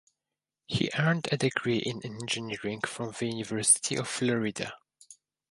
[0.65, 4.73] He earned a degree in engineering from the University of Florida.